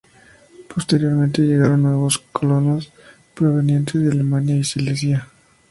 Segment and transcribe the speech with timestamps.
[0.73, 2.91] Posteriormente, llegaron nuevos colonos
[3.35, 5.29] provenientes de Alemania y Silesia.